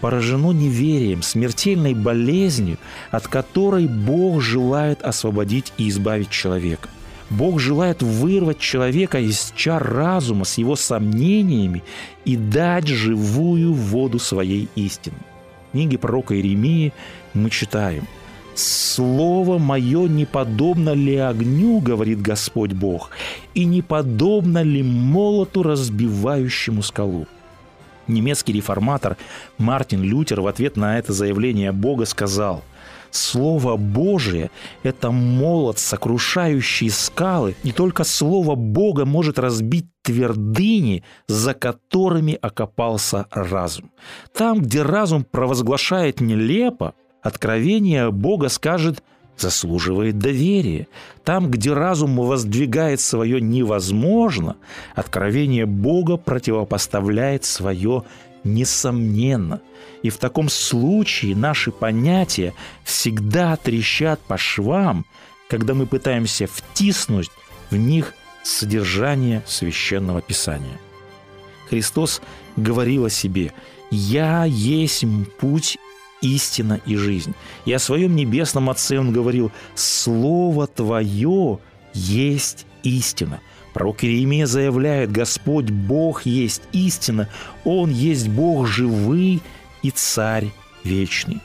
поражено 0.01 0.51
неверием, 0.51 1.21
смертельной 1.21 1.93
болезнью, 1.93 2.77
от 3.09 3.27
которой 3.27 3.87
Бог 3.87 4.41
желает 4.41 5.01
освободить 5.01 5.71
и 5.77 5.87
избавить 5.87 6.29
человека. 6.29 6.89
Бог 7.29 7.59
желает 7.59 8.03
вырвать 8.03 8.59
человека 8.59 9.19
из 9.19 9.53
чар 9.55 9.81
разума 9.81 10.45
с 10.45 10.57
его 10.57 10.75
сомнениями 10.75 11.83
и 12.25 12.35
дать 12.35 12.87
живую 12.87 13.73
воду 13.73 14.19
своей 14.19 14.67
истины. 14.75 15.17
В 15.69 15.71
книге 15.71 15.97
пророка 15.97 16.35
Иеремии 16.35 16.93
мы 17.33 17.49
читаем 17.49 18.05
«Слово 18.55 19.57
мое 19.57 20.07
не 20.07 20.25
подобно 20.25 20.93
ли 20.93 21.15
огню, 21.15 21.79
говорит 21.79 22.21
Господь 22.21 22.73
Бог, 22.73 23.09
и 23.55 23.65
не 23.65 23.81
подобно 23.81 24.61
ли 24.61 24.83
молоту, 24.83 25.63
разбивающему 25.63 26.83
скалу?» 26.83 27.25
Немецкий 28.07 28.53
реформатор 28.53 29.17
Мартин 29.57 30.03
Лютер 30.03 30.41
в 30.41 30.47
ответ 30.47 30.77
на 30.77 30.97
это 30.97 31.13
заявление 31.13 31.71
Бога 31.71 32.05
сказал 32.05 32.63
Слово 33.13 33.77
Божие– 33.77 34.49
это 34.83 35.11
молот, 35.11 35.77
сокрушающий 35.77 36.89
скалы. 36.89 37.55
Не 37.63 37.71
только 37.71 38.03
Слово 38.03 38.55
Бога 38.55 39.05
может 39.05 39.37
разбить 39.37 39.85
твердыни, 40.01 41.03
за 41.27 41.53
которыми 41.53 42.37
окопался 42.41 43.27
разум. 43.29 43.91
Там, 44.33 44.61
где 44.61 44.81
разум 44.81 45.23
провозглашает 45.23 46.21
нелепо, 46.21 46.95
откровение 47.21 48.11
Бога 48.11 48.49
скажет 48.49 49.03
заслуживает 49.37 50.19
доверия. 50.19 50.87
Там, 51.23 51.49
где 51.49 51.73
разум 51.73 52.17
воздвигает 52.17 52.99
свое 52.99 53.41
невозможно, 53.41 54.57
откровение 54.95 55.65
Бога 55.65 56.17
противопоставляет 56.17 57.43
свое 57.45 58.03
несомненно. 58.43 59.61
И 60.01 60.09
в 60.09 60.17
таком 60.17 60.49
случае 60.49 61.35
наши 61.35 61.71
понятия 61.71 62.53
всегда 62.83 63.55
трещат 63.55 64.19
по 64.19 64.37
швам, 64.37 65.05
когда 65.49 65.73
мы 65.73 65.85
пытаемся 65.85 66.47
втиснуть 66.47 67.29
в 67.69 67.75
них 67.75 68.13
содержание 68.43 69.43
священного 69.47 70.21
писания. 70.21 70.77
Христос 71.69 72.21
говорил 72.57 73.05
о 73.05 73.09
себе 73.09 73.53
«Я 73.89 74.43
есть 74.45 75.05
путь 75.39 75.77
истина 76.23 76.79
и 76.85 76.95
жизнь. 76.95 77.35
И 77.65 77.73
о 77.73 77.79
своем 77.79 78.15
небесном 78.15 78.69
Отце 78.69 78.97
он 78.97 79.11
говорил, 79.11 79.51
«Слово 79.75 80.65
Твое 80.65 81.59
есть 81.93 82.65
истина». 82.81 83.41
Пророк 83.73 84.03
Иеремия 84.03 84.45
заявляет, 84.45 85.11
Господь 85.11 85.69
Бог 85.69 86.25
есть 86.25 86.61
истина, 86.71 87.27
Он 87.65 87.89
есть 87.89 88.27
Бог 88.29 88.67
живый 88.67 89.41
и 89.81 89.89
Царь 89.89 90.51
вечный. 90.83 91.41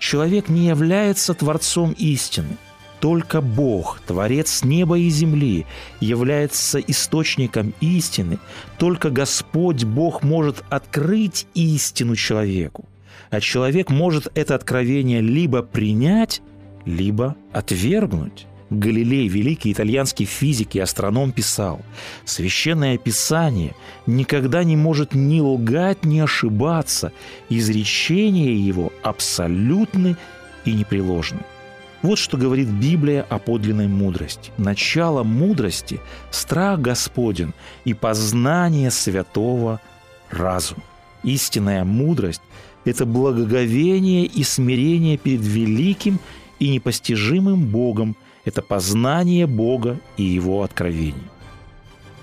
Человек 0.00 0.48
не 0.48 0.66
является 0.66 1.34
Творцом 1.34 1.92
истины. 1.92 2.56
Только 3.00 3.40
Бог, 3.40 4.00
Творец 4.06 4.64
неба 4.64 4.98
и 4.98 5.08
земли, 5.08 5.66
является 6.00 6.80
источником 6.80 7.72
истины. 7.80 8.40
Только 8.76 9.10
Господь 9.10 9.84
Бог 9.84 10.24
может 10.24 10.64
открыть 10.68 11.46
истину 11.54 12.16
человеку 12.16 12.86
а 13.30 13.40
человек 13.40 13.90
может 13.90 14.28
это 14.34 14.54
откровение 14.54 15.20
либо 15.20 15.62
принять, 15.62 16.42
либо 16.84 17.36
отвергнуть. 17.52 18.46
Галилей, 18.70 19.28
великий 19.28 19.72
итальянский 19.72 20.26
физик 20.26 20.74
и 20.74 20.80
астроном, 20.80 21.32
писал, 21.32 21.80
«Священное 22.26 22.98
Писание 22.98 23.74
никогда 24.06 24.62
не 24.62 24.76
может 24.76 25.14
ни 25.14 25.40
лгать, 25.40 26.04
ни 26.04 26.18
ошибаться. 26.18 27.12
Изречения 27.48 28.52
его 28.52 28.92
абсолютны 29.02 30.16
и 30.66 30.72
непреложны». 30.74 31.40
Вот 32.02 32.18
что 32.18 32.36
говорит 32.36 32.68
Библия 32.68 33.26
о 33.28 33.38
подлинной 33.38 33.88
мудрости. 33.88 34.52
Начало 34.56 35.24
мудрости– 35.24 36.00
страх 36.30 36.80
Господен 36.80 37.54
и 37.84 37.94
познание 37.94 38.90
святого 38.90 39.80
разума. 40.30 40.82
Истинная 41.24 41.84
мудрость 41.84 42.42
это 42.88 43.06
благоговение 43.06 44.24
и 44.24 44.42
смирение 44.42 45.16
перед 45.16 45.42
великим 45.42 46.18
и 46.58 46.68
непостижимым 46.70 47.66
Богом, 47.66 48.16
это 48.44 48.62
познание 48.62 49.46
Бога 49.46 50.00
и 50.16 50.24
Его 50.24 50.62
откровений. 50.62 51.14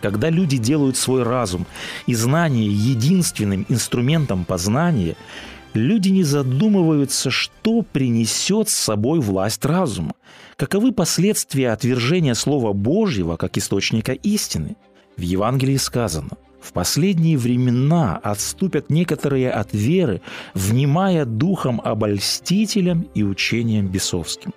Когда 0.01 0.29
люди 0.29 0.57
делают 0.57 0.97
свой 0.97 1.23
разум 1.23 1.65
и 2.05 2.13
знание 2.13 2.67
единственным 2.67 3.65
инструментом 3.69 4.45
познания, 4.45 5.15
люди 5.73 6.09
не 6.09 6.23
задумываются, 6.23 7.31
что 7.31 7.81
принесет 7.81 8.69
с 8.69 8.75
собой 8.75 9.19
власть 9.19 9.65
разума, 9.65 10.13
каковы 10.57 10.91
последствия 10.91 11.71
отвержения 11.71 12.33
Слова 12.33 12.73
Божьего 12.73 13.35
как 13.35 13.57
источника 13.57 14.11
истины. 14.13 14.75
В 15.17 15.21
Евангелии 15.21 15.77
сказано– 15.77 16.31
в 16.65 16.73
последние 16.73 17.37
времена 17.37 18.17
отступят 18.17 18.89
некоторые 18.89 19.51
от 19.51 19.73
веры, 19.73 20.21
внимая 20.55 21.25
духом 21.25 21.79
обольстителям 21.83 23.05
и 23.13 23.23
учениям 23.23 23.87
бесовским. 23.87 24.51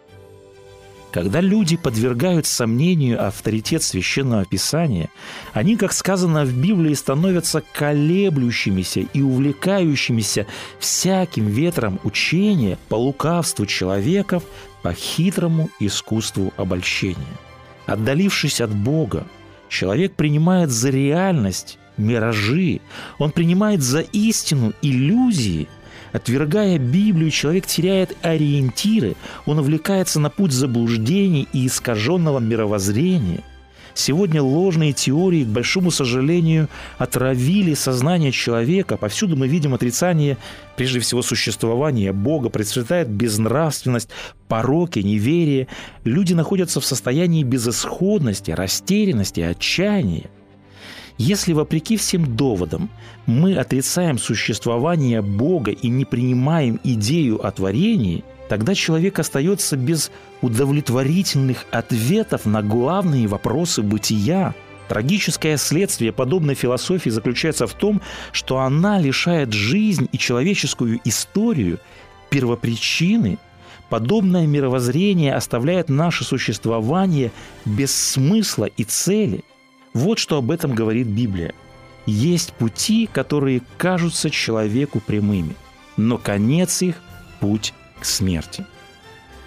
Когда 1.10 1.40
люди 1.40 1.76
подвергают 1.76 2.46
сомнению 2.46 3.26
авторитет 3.26 3.82
священного 3.82 4.44
писания, 4.44 5.08
они, 5.54 5.76
как 5.76 5.92
сказано 5.92 6.44
в 6.44 6.52
Библии, 6.52 6.94
становятся 6.94 7.62
колеблющимися 7.72 9.00
и 9.00 9.22
увлекающимися 9.22 10.46
всяким 10.78 11.46
ветром 11.46 11.98
учения 12.04 12.78
по 12.88 12.96
лукавству 12.96 13.64
человеков, 13.66 14.42
по 14.82 14.92
хитрому 14.92 15.70
искусству 15.80 16.52
обольщения. 16.56 17.36
Отдалившись 17.86 18.60
от 18.60 18.70
Бога, 18.70 19.26
человек 19.70 20.14
принимает 20.14 20.70
за 20.70 20.90
реальность 20.90 21.78
миражи. 21.98 22.80
Он 23.18 23.30
принимает 23.30 23.82
за 23.82 24.00
истину 24.00 24.72
иллюзии. 24.82 25.68
Отвергая 26.12 26.78
Библию, 26.78 27.30
человек 27.30 27.66
теряет 27.66 28.16
ориентиры, 28.22 29.14
он 29.44 29.58
увлекается 29.58 30.20
на 30.20 30.30
путь 30.30 30.52
заблуждений 30.52 31.46
и 31.52 31.66
искаженного 31.66 32.38
мировоззрения. 32.38 33.42
Сегодня 33.98 34.40
ложные 34.40 34.92
теории, 34.92 35.42
к 35.42 35.48
большому 35.48 35.90
сожалению, 35.90 36.68
отравили 36.98 37.74
сознание 37.74 38.30
человека. 38.30 38.96
Повсюду 38.96 39.36
мы 39.36 39.48
видим 39.48 39.74
отрицание, 39.74 40.38
прежде 40.76 41.00
всего, 41.00 41.20
существования 41.20 42.12
Бога, 42.12 42.48
процветает 42.48 43.08
безнравственность, 43.08 44.08
пороки, 44.46 45.00
неверие. 45.00 45.66
Люди 46.04 46.32
находятся 46.32 46.80
в 46.80 46.84
состоянии 46.84 47.42
безысходности, 47.42 48.52
растерянности, 48.52 49.40
отчаяния. 49.40 50.30
Если, 51.18 51.52
вопреки 51.52 51.96
всем 51.96 52.36
доводам, 52.36 52.88
мы 53.26 53.56
отрицаем 53.56 54.18
существование 54.18 55.20
Бога 55.20 55.72
и 55.72 55.88
не 55.88 56.04
принимаем 56.04 56.78
идею 56.84 57.44
о 57.44 57.50
творении, 57.50 58.22
тогда 58.48 58.72
человек 58.76 59.18
остается 59.18 59.76
без 59.76 60.12
удовлетворительных 60.42 61.66
ответов 61.72 62.46
на 62.46 62.62
главные 62.62 63.26
вопросы 63.26 63.82
бытия. 63.82 64.54
Трагическое 64.88 65.56
следствие 65.56 66.12
подобной 66.12 66.54
философии 66.54 67.10
заключается 67.10 67.66
в 67.66 67.74
том, 67.74 68.00
что 68.30 68.60
она 68.60 69.00
лишает 69.00 69.52
жизнь 69.52 70.08
и 70.12 70.18
человеческую 70.18 71.00
историю 71.04 71.80
первопричины. 72.30 73.38
Подобное 73.90 74.46
мировоззрение 74.46 75.34
оставляет 75.34 75.88
наше 75.88 76.22
существование 76.22 77.32
без 77.64 77.92
смысла 77.92 78.66
и 78.66 78.84
цели– 78.84 79.42
вот 79.98 80.18
что 80.18 80.38
об 80.38 80.50
этом 80.50 80.74
говорит 80.74 81.08
Библия. 81.08 81.52
Есть 82.06 82.52
пути, 82.54 83.08
которые 83.12 83.62
кажутся 83.76 84.30
человеку 84.30 85.00
прямыми, 85.00 85.56
но 85.96 86.16
конец 86.18 86.82
их– 86.82 86.96
путь 87.40 87.74
к 88.00 88.04
смерти. 88.04 88.64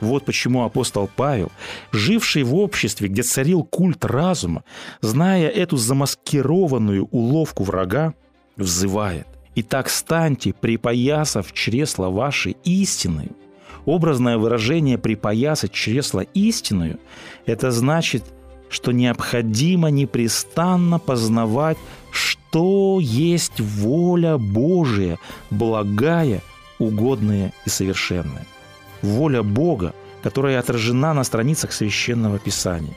Вот 0.01 0.25
почему 0.25 0.63
апостол 0.63 1.09
Павел, 1.15 1.51
живший 1.91 2.43
в 2.43 2.55
обществе, 2.55 3.07
где 3.07 3.23
царил 3.23 3.63
культ 3.63 4.03
разума, 4.03 4.63
зная 4.99 5.47
эту 5.47 5.77
замаскированную 5.77 7.05
уловку 7.05 7.63
врага, 7.63 8.13
взывает 8.57 9.27
«Итак 9.55 9.89
станьте, 9.89 10.53
припоясав 10.53 11.53
чресла 11.53 12.09
вашей 12.09 12.57
истины». 12.63 13.29
Образное 13.85 14.37
выражение 14.37 14.97
«припоясать 14.97 15.71
чресла 15.71 16.23
истинную»– 16.33 16.99
это 17.45 17.71
значит– 17.71 18.25
что 18.71 18.93
необходимо 18.93 19.89
непрестанно 19.89 20.97
познавать, 20.97 21.77
что 22.09 22.99
есть 23.01 23.59
воля 23.59 24.37
Божия, 24.37 25.19
благая, 25.49 26.41
угодная 26.79 27.53
и 27.65 27.69
совершенная. 27.69 28.47
Воля 29.01 29.43
Бога, 29.43 29.93
которая 30.23 30.57
отражена 30.57 31.13
на 31.13 31.23
страницах 31.23 31.73
Священного 31.73 32.39
Писания. 32.39 32.95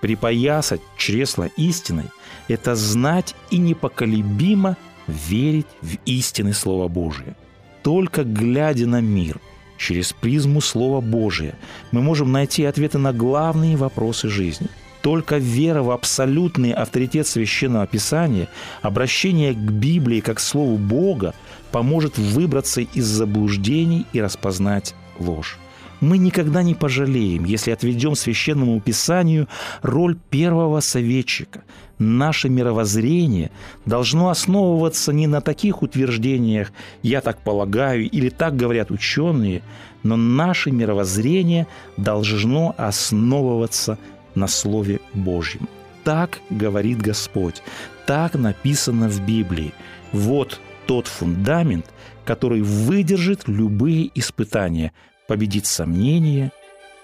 Припоясать 0.00 0.80
чресло 0.96 1.48
истиной– 1.56 2.06
это 2.48 2.74
знать 2.74 3.34
и 3.50 3.58
непоколебимо 3.58 4.76
верить 5.06 5.66
в 5.80 5.96
истины 6.06 6.52
Слова 6.52 6.88
Божия. 6.88 7.36
Только 7.82 8.24
глядя 8.24 8.86
на 8.86 9.00
мир 9.00 9.40
через 9.76 10.12
призму 10.12 10.60
Слова 10.60 11.00
Божия 11.00 11.56
мы 11.92 12.00
можем 12.02 12.32
найти 12.32 12.64
ответы 12.64 12.98
на 12.98 13.12
главные 13.12 13.76
вопросы 13.76 14.28
жизни– 14.28 14.66
только 15.08 15.38
вера 15.38 15.82
в 15.82 15.90
абсолютный 15.90 16.72
авторитет 16.72 17.26
Священного 17.26 17.86
Писания, 17.86 18.46
обращение 18.82 19.54
к 19.54 19.56
Библии 19.56 20.20
как 20.20 20.36
к 20.36 20.40
Слову 20.40 20.76
Бога 20.76 21.32
поможет 21.72 22.18
выбраться 22.18 22.82
из 22.82 23.06
заблуждений 23.06 24.04
и 24.12 24.20
распознать 24.20 24.94
ложь. 25.18 25.56
Мы 26.00 26.18
никогда 26.18 26.62
не 26.62 26.74
пожалеем, 26.74 27.44
если 27.44 27.70
отведем 27.70 28.14
Священному 28.16 28.78
Писанию 28.82 29.48
роль 29.80 30.18
первого 30.28 30.80
советчика. 30.80 31.64
Наше 31.98 32.50
мировоззрение 32.50 33.50
должно 33.86 34.28
основываться 34.28 35.14
не 35.14 35.26
на 35.26 35.40
таких 35.40 35.80
утверждениях 35.80 36.70
«я 37.02 37.22
так 37.22 37.40
полагаю» 37.40 38.10
или 38.10 38.28
«так 38.28 38.56
говорят 38.56 38.90
ученые», 38.90 39.62
но 40.02 40.16
наше 40.16 40.70
мировоззрение 40.70 41.66
должно 41.96 42.74
основываться 42.76 43.98
на 44.38 44.46
Слове 44.46 45.00
Божьем. 45.14 45.68
Так 46.04 46.38
говорит 46.48 47.02
Господь, 47.02 47.62
так 48.06 48.34
написано 48.34 49.08
в 49.08 49.20
Библии. 49.26 49.74
Вот 50.12 50.60
тот 50.86 51.06
фундамент, 51.06 51.86
который 52.24 52.62
выдержит 52.62 53.46
любые 53.46 54.10
испытания, 54.14 54.92
победит 55.26 55.66
сомнения 55.66 56.50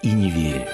и 0.01 0.11
неверие. 0.11 0.67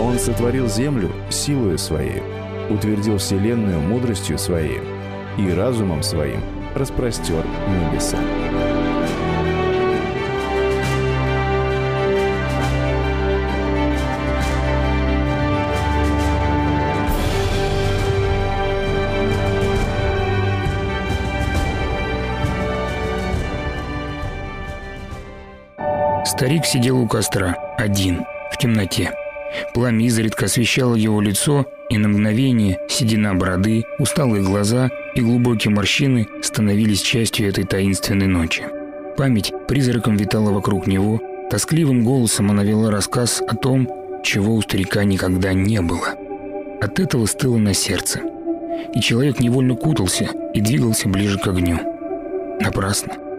Он 0.00 0.18
сотворил 0.18 0.68
землю 0.68 1.12
силою 1.30 1.78
своей, 1.78 2.22
утвердил 2.70 3.18
вселенную 3.18 3.80
мудростью 3.80 4.38
своей 4.38 4.80
и 5.38 5.50
разумом 5.52 6.02
своим 6.02 6.40
распростер 6.74 7.44
небеса. 7.68 8.18
Старик 26.40 26.64
сидел 26.64 26.98
у 26.98 27.06
костра, 27.06 27.54
один, 27.76 28.24
в 28.50 28.56
темноте. 28.56 29.12
Пламя 29.74 30.06
изредка 30.06 30.46
освещало 30.46 30.94
его 30.94 31.20
лицо, 31.20 31.66
и 31.90 31.98
на 31.98 32.08
мгновение 32.08 32.78
седина 32.88 33.34
бороды, 33.34 33.84
усталые 33.98 34.42
глаза 34.42 34.88
и 35.14 35.20
глубокие 35.20 35.70
морщины 35.70 36.28
становились 36.42 37.02
частью 37.02 37.46
этой 37.46 37.64
таинственной 37.64 38.26
ночи. 38.26 38.64
Память 39.18 39.52
призраком 39.68 40.16
витала 40.16 40.50
вокруг 40.50 40.86
него, 40.86 41.20
тоскливым 41.50 42.04
голосом 42.04 42.50
она 42.50 42.64
вела 42.64 42.90
рассказ 42.90 43.42
о 43.46 43.54
том, 43.54 43.86
чего 44.24 44.54
у 44.54 44.62
старика 44.62 45.04
никогда 45.04 45.52
не 45.52 45.82
было. 45.82 46.14
От 46.80 47.00
этого 47.00 47.26
стыло 47.26 47.58
на 47.58 47.74
сердце. 47.74 48.20
И 48.94 49.00
человек 49.02 49.40
невольно 49.40 49.76
кутался 49.76 50.30
и 50.54 50.62
двигался 50.62 51.06
ближе 51.06 51.38
к 51.38 51.46
огню. 51.46 51.80
Напрасно. 52.62 53.29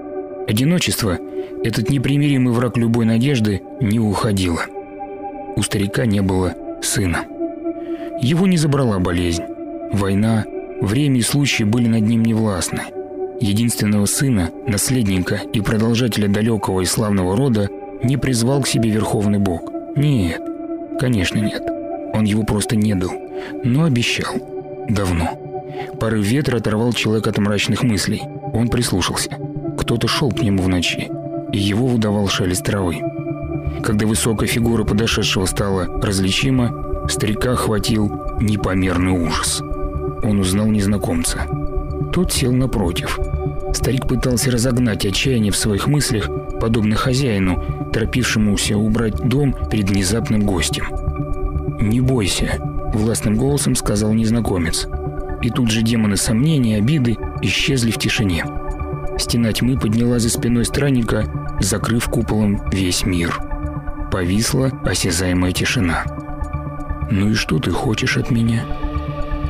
Одиночество, 0.51 1.17
этот 1.63 1.89
непримиримый 1.89 2.53
враг 2.53 2.75
любой 2.75 3.05
надежды, 3.05 3.61
не 3.79 3.99
уходило. 3.99 4.59
У 5.55 5.61
старика 5.61 6.05
не 6.05 6.21
было 6.21 6.53
сына. 6.81 7.23
Его 8.21 8.45
не 8.47 8.57
забрала 8.57 8.99
болезнь. 8.99 9.43
Война, 9.93 10.43
время 10.81 11.19
и 11.19 11.21
случаи 11.21 11.63
были 11.63 11.87
над 11.87 12.01
ним 12.01 12.23
невластны. 12.23 12.81
Единственного 13.39 14.07
сына, 14.07 14.51
наследника 14.67 15.39
и 15.53 15.61
продолжателя 15.61 16.27
далекого 16.27 16.81
и 16.81 16.85
славного 16.85 17.37
рода 17.37 17.69
не 18.03 18.17
призвал 18.17 18.61
к 18.61 18.67
себе 18.67 18.89
Верховный 18.89 19.39
Бог. 19.39 19.71
Нет, 19.95 20.41
конечно 20.99 21.37
нет. 21.37 21.63
Он 22.13 22.25
его 22.25 22.43
просто 22.43 22.75
не 22.75 22.93
дал, 22.93 23.11
но 23.63 23.85
обещал. 23.85 24.35
Давно. 24.89 25.29
Порыв 25.97 26.25
ветра 26.25 26.57
оторвал 26.57 26.91
человека 26.91 27.29
от 27.29 27.37
мрачных 27.37 27.83
мыслей. 27.83 28.23
Он 28.51 28.67
прислушался. 28.67 29.37
Кто-то 29.91 30.07
шел 30.07 30.31
к 30.31 30.41
нему 30.41 30.63
в 30.63 30.69
ночи, 30.69 31.11
и 31.51 31.57
его 31.57 31.85
выдавал 31.85 32.29
шелест 32.29 32.63
травы. 32.63 33.01
Когда 33.83 34.07
высокая 34.07 34.47
фигура 34.47 34.85
подошедшего 34.85 35.45
стала 35.45 35.85
различима, 36.01 37.05
старика 37.09 37.51
охватил 37.51 38.09
непомерный 38.39 39.11
ужас. 39.11 39.59
Он 40.23 40.39
узнал 40.39 40.67
незнакомца. 40.67 41.45
Тот 42.13 42.31
сел 42.31 42.53
напротив. 42.53 43.19
Старик 43.73 44.07
пытался 44.07 44.49
разогнать 44.49 45.05
отчаяние 45.05 45.51
в 45.51 45.57
своих 45.57 45.87
мыслях, 45.87 46.29
подобно 46.61 46.95
хозяину, 46.95 47.61
торопившемуся 47.91 48.77
убрать 48.77 49.17
дом 49.17 49.53
перед 49.69 49.89
внезапным 49.89 50.45
гостем. 50.45 50.85
«Не 51.81 51.99
бойся»,— 51.99 52.61
властным 52.93 53.35
голосом 53.35 53.75
сказал 53.75 54.13
незнакомец. 54.13 54.87
И 55.41 55.49
тут 55.49 55.69
же 55.69 55.81
демоны 55.81 56.15
сомнений, 56.15 56.75
обиды 56.75 57.17
исчезли 57.41 57.91
в 57.91 57.97
тишине. 57.97 58.45
Стена 59.21 59.53
тьмы 59.53 59.77
подняла 59.77 60.17
за 60.17 60.31
спиной 60.31 60.65
странника, 60.65 61.31
закрыв 61.59 62.09
куполом 62.09 62.67
весь 62.71 63.05
мир. 63.05 63.39
Повисла 64.11 64.71
осязаемая 64.83 65.51
тишина. 65.51 66.05
«Ну 67.11 67.29
и 67.29 67.33
что 67.35 67.59
ты 67.59 67.69
хочешь 67.69 68.17
от 68.17 68.31
меня?» 68.31 68.65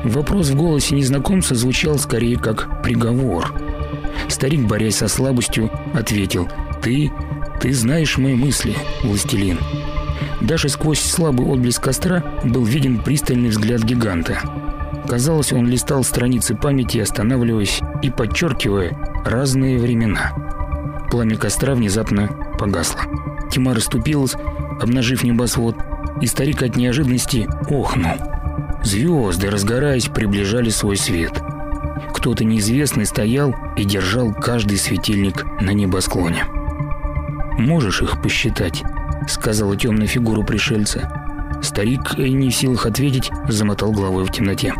Вопрос 0.04 0.50
в 0.50 0.58
голосе 0.58 0.94
незнакомца 0.94 1.56
звучал 1.56 1.98
скорее 2.00 2.38
как 2.38 2.84
приговор. 2.84 3.54
Старик, 4.28 4.68
борясь 4.68 4.98
со 4.98 5.08
слабостью, 5.08 5.72
ответил 5.94 6.50
«Ты... 6.84 7.10
ты 7.62 7.74
знаешь 7.74 8.18
мои 8.18 8.36
мысли, 8.36 8.76
властелин». 9.04 9.58
Даже 10.42 10.68
сквозь 10.68 11.00
слабый 11.00 11.46
отблеск 11.46 11.82
костра 11.82 12.22
был 12.44 12.66
виден 12.66 13.02
пристальный 13.02 13.50
взгляд 13.50 13.84
гиганта. 13.84 14.42
Казалось, 15.12 15.52
он 15.52 15.68
листал 15.68 16.06
страницы 16.06 16.56
памяти, 16.56 17.00
останавливаясь 17.00 17.82
и 18.02 18.10
подчеркивая 18.10 18.98
разные 19.26 19.78
времена. 19.78 20.32
Пламя 21.12 21.36
костра 21.36 21.76
внезапно 21.76 22.30
погасло. 22.58 23.02
Тьма 23.52 23.74
расступилась, 23.74 24.36
обнажив 24.80 25.24
небосвод, 25.24 25.76
и 26.22 26.28
старик 26.28 26.64
от 26.64 26.78
неожиданности 26.78 27.46
охнул. 27.70 28.14
Звезды, 28.86 29.50
разгораясь, 29.50 30.06
приближали 30.06 30.70
свой 30.70 30.96
свет. 30.96 31.44
Кто-то 32.14 32.46
неизвестный 32.46 33.06
стоял 33.06 33.54
и 33.76 33.84
держал 33.84 34.34
каждый 34.34 34.78
светильник 34.78 35.44
на 35.60 35.72
небосклоне. 35.72 36.46
«Можешь 37.58 38.02
их 38.02 38.22
посчитать?»— 38.22 38.82
сказала 39.28 39.76
темная 39.76 40.08
фигура 40.08 40.42
пришельца. 40.42 41.12
Старик, 41.62 42.18
не 42.18 42.50
в 42.50 42.56
силах 42.56 42.86
ответить, 42.86 43.30
замотал 43.50 43.92
головой 43.92 44.24
в 44.24 44.32
темноте. 44.32 44.74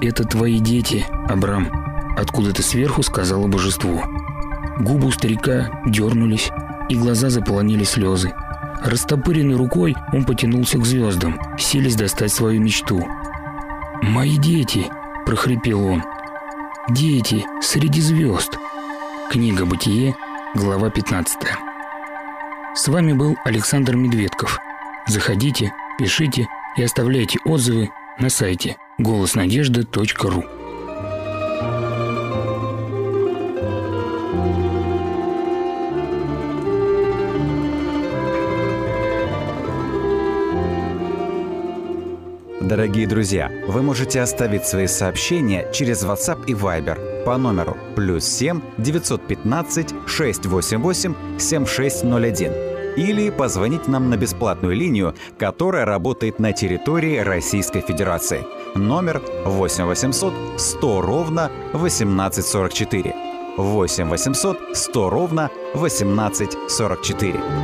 «Это 0.00 0.24
твои 0.24 0.58
дети, 0.58 1.06
Абрам»,— 1.28 1.68
откуда-то 2.16 2.62
сверху 2.62 3.02
сказала 3.02 3.46
божество. 3.46 4.02
Губы 4.78 5.08
у 5.08 5.10
старика 5.10 5.82
дернулись, 5.86 6.50
и 6.88 6.96
глаза 6.96 7.30
заполонили 7.30 7.84
слезы. 7.84 8.32
Растопыренной 8.84 9.56
рукой 9.56 9.94
он 10.12 10.24
потянулся 10.24 10.78
к 10.78 10.84
звездам, 10.84 11.40
силясь 11.58 11.96
достать 11.96 12.32
свою 12.32 12.60
мечту. 12.60 13.06
«Мои 14.02 14.36
дети!»– 14.36 14.86
прохрипел 15.26 15.86
он. 15.86 16.02
«Дети 16.90 17.46
среди 17.62 18.00
звезд!» 18.00 18.58
Книга 19.30 19.64
«Бытие», 19.64 20.14
глава 20.54 20.90
15. 20.90 21.38
С 22.74 22.88
вами 22.88 23.12
был 23.12 23.36
Александр 23.44 23.96
Медведков. 23.96 24.58
Заходите, 25.06 25.72
пишите 25.98 26.46
и 26.76 26.82
оставляйте 26.82 27.38
отзывы 27.44 27.90
на 28.18 28.28
сайте 28.28 28.76
голоснадежда.ру. 28.98 30.44
Дорогие 42.60 43.06
друзья, 43.06 43.50
вы 43.68 43.82
можете 43.82 44.20
оставить 44.20 44.66
свои 44.66 44.86
сообщения 44.86 45.70
через 45.72 46.02
WhatsApp 46.02 46.44
и 46.46 46.54
Viber 46.54 47.24
по 47.24 47.36
номеру 47.36 47.76
плюс 47.94 48.24
7 48.24 48.60
915 48.78 49.94
688 50.06 51.14
7601 51.38 52.74
или 52.96 53.30
позвонить 53.30 53.88
нам 53.88 54.08
на 54.10 54.16
бесплатную 54.16 54.74
линию, 54.74 55.14
которая 55.38 55.84
работает 55.84 56.38
на 56.38 56.52
территории 56.52 57.18
Российской 57.18 57.80
Федерации. 57.80 58.44
Номер 58.76 59.22
8 59.44 59.84
800 59.86 60.60
100 60.60 61.00
ровно 61.00 61.50
1844. 61.72 63.14
8 63.56 64.08
800 64.08 64.58
100 64.76 65.10
ровно 65.10 65.50
1844. 65.74 67.63